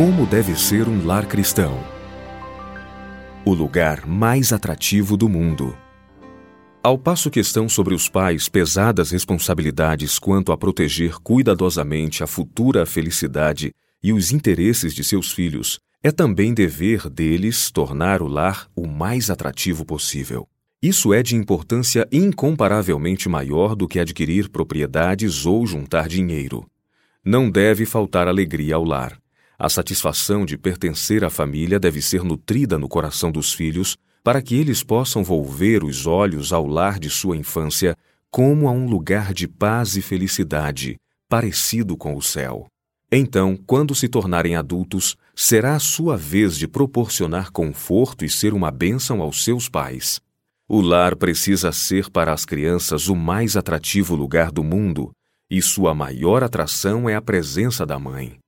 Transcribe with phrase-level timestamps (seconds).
[0.00, 1.78] Como deve ser um lar cristão?
[3.44, 5.76] O lugar mais atrativo do mundo.
[6.82, 12.86] Ao passo que estão sobre os pais pesadas responsabilidades quanto a proteger cuidadosamente a futura
[12.86, 18.86] felicidade e os interesses de seus filhos, é também dever deles tornar o lar o
[18.86, 20.48] mais atrativo possível.
[20.82, 26.66] Isso é de importância incomparavelmente maior do que adquirir propriedades ou juntar dinheiro.
[27.22, 29.20] Não deve faltar alegria ao lar.
[29.60, 34.54] A satisfação de pertencer à família deve ser nutrida no coração dos filhos para que
[34.54, 37.94] eles possam volver os olhos ao lar de sua infância
[38.30, 40.96] como a um lugar de paz e felicidade,
[41.28, 42.68] parecido com o céu.
[43.12, 48.70] Então, quando se tornarem adultos, será a sua vez de proporcionar conforto e ser uma
[48.70, 50.22] bênção aos seus pais.
[50.66, 55.10] O lar precisa ser para as crianças o mais atrativo lugar do mundo,
[55.50, 58.38] e sua maior atração é a presença da mãe.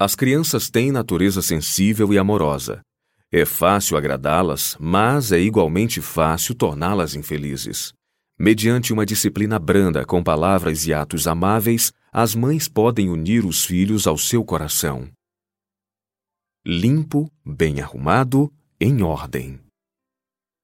[0.00, 2.82] As crianças têm natureza sensível e amorosa.
[3.32, 7.92] É fácil agradá-las, mas é igualmente fácil torná-las infelizes.
[8.38, 14.06] Mediante uma disciplina branda com palavras e atos amáveis, as mães podem unir os filhos
[14.06, 15.08] ao seu coração.
[16.64, 19.58] Limpo, bem arrumado, em ordem.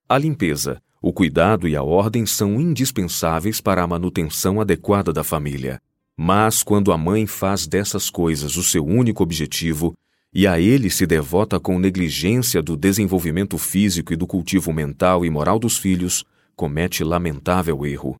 [0.08, 5.80] A limpeza, o cuidado e a ordem são indispensáveis para a manutenção adequada da família.
[6.16, 9.94] Mas quando a mãe faz dessas coisas o seu único objetivo
[10.32, 15.30] e a ele se devota com negligência do desenvolvimento físico e do cultivo mental e
[15.30, 16.24] moral dos filhos,
[16.56, 18.16] comete lamentável erro.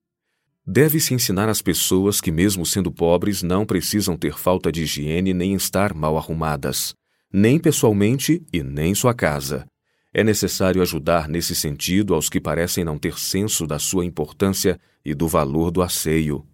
[0.67, 5.55] Deve-se ensinar às pessoas que, mesmo sendo pobres, não precisam ter falta de higiene nem
[5.55, 6.95] estar mal arrumadas,
[7.33, 9.67] nem pessoalmente e nem sua casa.
[10.13, 15.13] É necessário ajudar nesse sentido aos que parecem não ter senso da sua importância e
[15.13, 16.47] do valor do asseio.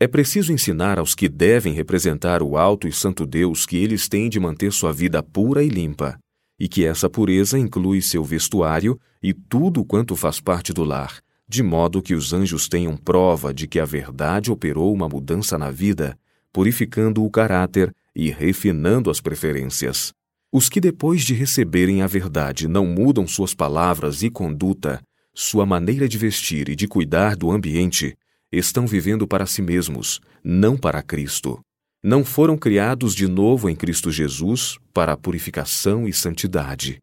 [0.00, 4.28] É preciso ensinar aos que devem representar o alto e santo Deus que eles têm
[4.28, 6.16] de manter sua vida pura e limpa,
[6.58, 11.64] e que essa pureza inclui seu vestuário e tudo quanto faz parte do lar, de
[11.64, 16.16] modo que os anjos tenham prova de que a verdade operou uma mudança na vida,
[16.52, 20.12] purificando o caráter e refinando as preferências.
[20.52, 25.00] Os que depois de receberem a verdade não mudam suas palavras e conduta,
[25.34, 28.16] sua maneira de vestir e de cuidar do ambiente,
[28.50, 31.60] estão vivendo para si mesmos, não para Cristo.
[32.02, 36.98] Não foram criados de novo em Cristo Jesus para a purificação e santidade.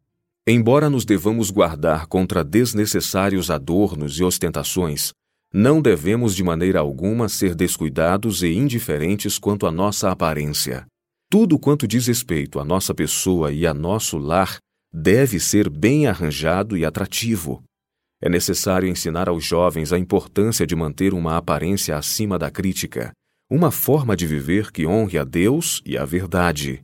[0.46, 5.12] Embora nos devamos guardar contra desnecessários adornos e ostentações,
[5.52, 10.86] não devemos de maneira alguma ser descuidados e indiferentes quanto à nossa aparência.
[11.30, 14.58] Tudo quanto diz respeito à nossa pessoa e a nosso lar
[14.92, 17.62] deve ser bem arranjado e atrativo,
[18.20, 23.12] é necessário ensinar aos jovens a importância de manter uma aparência acima da crítica,
[23.50, 26.82] uma forma de viver que honre a Deus e a verdade.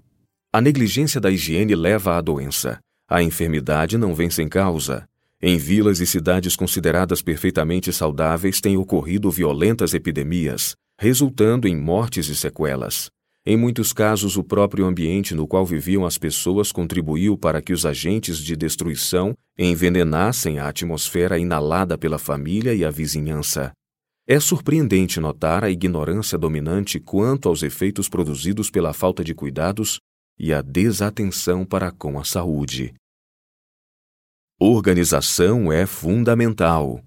[0.52, 2.78] A negligência da higiene leva à doença.
[3.08, 5.04] A enfermidade não vem sem causa.
[5.40, 12.36] Em vilas e cidades consideradas perfeitamente saudáveis têm ocorrido violentas epidemias, resultando em mortes e
[12.36, 13.10] sequelas.
[13.44, 17.84] Em muitos casos, o próprio ambiente no qual viviam as pessoas contribuiu para que os
[17.84, 23.72] agentes de destruição envenenassem a atmosfera inalada pela família e a vizinhança.
[24.28, 29.98] É surpreendente notar a ignorância dominante quanto aos efeitos produzidos pela falta de cuidados
[30.38, 32.94] e a desatenção para com a saúde.
[34.60, 37.02] Organização é fundamental.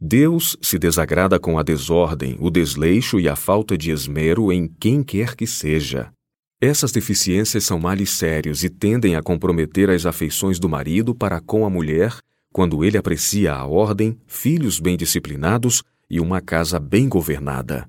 [0.00, 5.02] Deus se desagrada com a desordem, o desleixo e a falta de esmero em quem
[5.02, 6.10] quer que seja.
[6.58, 11.66] Essas deficiências são males sérios e tendem a comprometer as afeições do marido para com
[11.66, 12.16] a mulher
[12.50, 17.86] quando ele aprecia a ordem, filhos bem disciplinados e uma casa bem governada.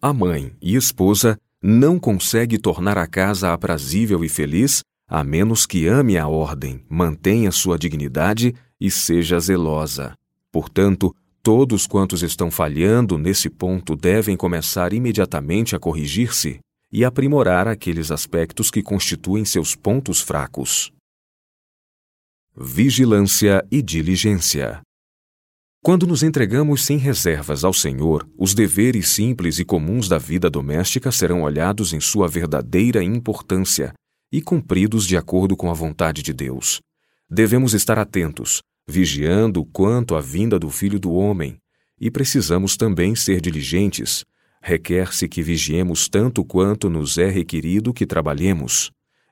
[0.00, 5.86] A mãe e esposa não consegue tornar a casa aprazível e feliz a menos que
[5.86, 10.14] ame a ordem, mantenha sua dignidade e seja zelosa.
[10.52, 11.14] Portanto,
[11.44, 16.58] Todos quantos estão falhando nesse ponto devem começar imediatamente a corrigir-se
[16.90, 20.90] e aprimorar aqueles aspectos que constituem seus pontos fracos.
[22.56, 24.80] Vigilância e diligência.
[25.82, 31.12] Quando nos entregamos sem reservas ao Senhor, os deveres simples e comuns da vida doméstica
[31.12, 33.92] serão olhados em sua verdadeira importância
[34.32, 36.80] e cumpridos de acordo com a vontade de Deus.
[37.28, 41.56] Devemos estar atentos, vigiando quanto à vinda do Filho do Homem,
[42.00, 44.24] e precisamos também ser diligentes.
[44.62, 48.90] Requer-se que vigiemos tanto quanto nos é requerido que trabalhemos.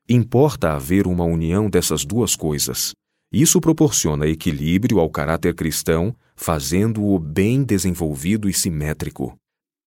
[0.08, 2.92] Importa haver uma união dessas duas coisas.
[3.32, 9.34] Isso proporciona equilíbrio ao caráter cristão, fazendo-o bem desenvolvido e simétrico.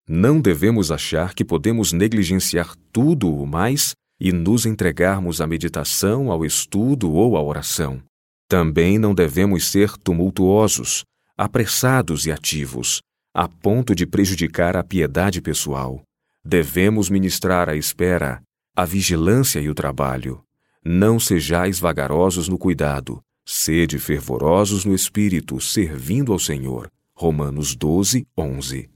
[0.07, 6.45] Não devemos achar que podemos negligenciar tudo o mais e nos entregarmos à meditação, ao
[6.45, 8.01] estudo ou à oração.
[8.47, 11.03] Também não devemos ser tumultuosos,
[11.37, 13.01] apressados e ativos,
[13.33, 16.01] a ponto de prejudicar a piedade pessoal.
[16.43, 18.41] Devemos ministrar a espera,
[18.75, 20.43] a vigilância e o trabalho.
[20.83, 26.89] Não sejais vagarosos no cuidado, sede fervorosos no espírito, servindo ao Senhor.
[27.15, 28.89] Romanos 12, 11.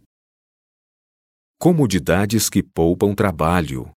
[1.57, 3.89] Comodidades que poupam trabalho.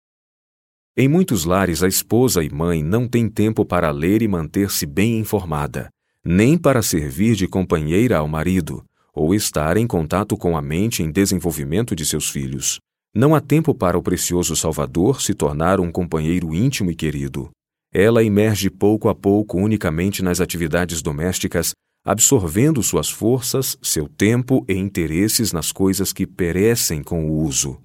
[0.94, 5.18] Em muitos lares, a esposa e mãe não têm tempo para ler e manter-se bem
[5.18, 5.88] informada,
[6.22, 8.84] nem para servir de companheira ao marido,
[9.14, 12.78] ou estar em contato com a mente em desenvolvimento de seus filhos.
[13.14, 17.48] Não há tempo para o precioso Salvador se tornar um companheiro íntimo e querido.
[17.90, 21.72] Ela emerge pouco a pouco unicamente nas atividades domésticas,
[22.04, 27.80] absorvendo suas forças, seu tempo e interesses nas coisas que perecem com o uso.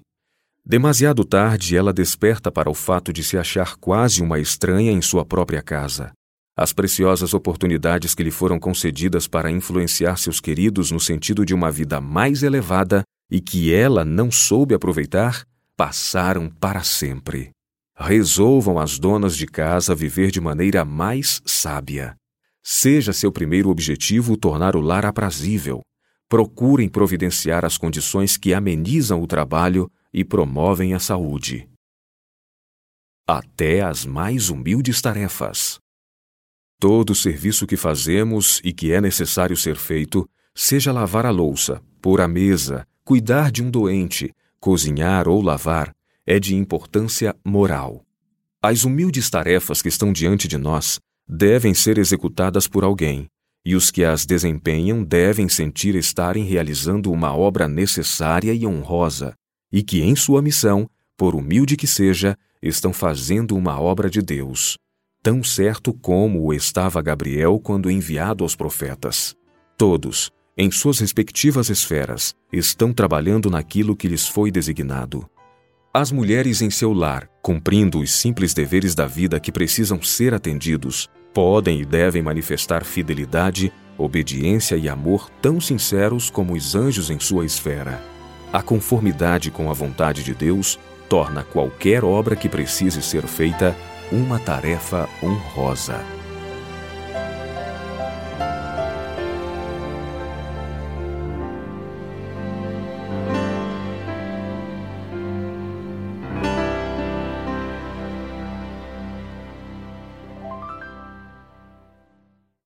[0.70, 5.24] Demasiado tarde, ela desperta para o fato de se achar quase uma estranha em sua
[5.24, 6.12] própria casa.
[6.54, 11.70] As preciosas oportunidades que lhe foram concedidas para influenciar seus queridos no sentido de uma
[11.70, 17.48] vida mais elevada e que ela não soube aproveitar, passaram para sempre.
[17.96, 22.14] Resolvam as donas de casa viver de maneira mais sábia.
[22.62, 25.80] Seja seu primeiro objetivo tornar o lar aprazível.
[26.28, 31.68] Procurem providenciar as condições que amenizam o trabalho e promovem a saúde.
[33.26, 35.78] Até as mais humildes tarefas.
[36.80, 42.20] Todo serviço que fazemos e que é necessário ser feito, seja lavar a louça, pôr
[42.20, 45.94] a mesa, cuidar de um doente, cozinhar ou lavar,
[46.26, 48.04] é de importância moral.
[48.62, 53.26] As humildes tarefas que estão diante de nós devem ser executadas por alguém,
[53.64, 59.34] e os que as desempenham devem sentir estarem realizando uma obra necessária e honrosa,
[59.72, 64.78] e que em sua missão, por humilde que seja, estão fazendo uma obra de Deus
[65.22, 69.36] tão certo como o estava Gabriel quando enviado aos profetas.
[69.76, 75.28] Todos, em suas respectivas esferas, estão trabalhando naquilo que lhes foi designado.
[75.92, 81.08] As mulheres em seu lar, cumprindo os simples deveres da vida que precisam ser atendidos,
[81.34, 87.44] podem e devem manifestar fidelidade, obediência e amor tão sinceros como os anjos em sua
[87.44, 88.17] esfera.
[88.52, 90.78] A conformidade com a vontade de Deus
[91.08, 93.76] torna qualquer obra que precise ser feita
[94.10, 96.17] uma tarefa honrosa.